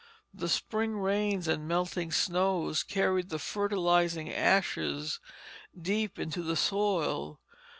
[0.33, 5.19] The spring rains and melting snows carried the fertilizing ashes
[5.79, 7.39] deep into the soil.